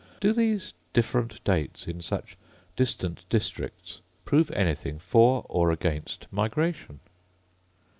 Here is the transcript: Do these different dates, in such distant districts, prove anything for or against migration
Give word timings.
Do 0.19 0.33
these 0.33 0.73
different 0.93 1.43
dates, 1.43 1.87
in 1.87 2.01
such 2.01 2.35
distant 2.75 3.23
districts, 3.29 4.01
prove 4.25 4.49
anything 4.53 4.97
for 4.97 5.45
or 5.47 5.69
against 5.69 6.25
migration 6.31 7.01